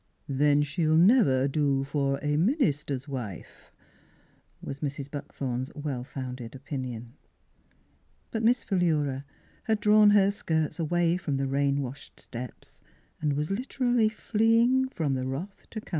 [0.41, 3.71] ""Then she'll never do for a minister's wife,"
[4.59, 5.11] was Mrs.
[5.11, 7.13] Buckthorn's well founded opinion.
[8.31, 9.21] But Miss Philura
[9.65, 12.81] had drawn her skirts away from the rain washed steps
[13.21, 15.89] and was literally fleeing from the wrath to come.